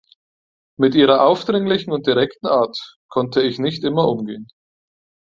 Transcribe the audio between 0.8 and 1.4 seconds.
ihrer